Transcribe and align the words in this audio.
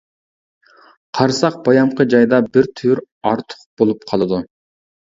قارىساق 1.17 1.59
بايامقى 1.67 2.09
جايدا 2.15 2.41
بىر 2.57 2.71
تۈر 2.81 3.05
ئارتۇق 3.31 3.65
بولۇپ 3.81 4.11
قالىدۇ. 4.15 4.47